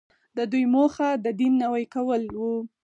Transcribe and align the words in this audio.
د 0.37 0.39
دوی 0.51 0.65
موخه 0.73 1.09
د 1.25 1.27
دین 1.39 1.53
نوی 1.63 1.83
کول 1.95 2.21
وو. 2.39 2.53